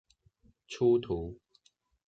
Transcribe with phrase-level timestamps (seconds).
[0.67, 1.37] 出圖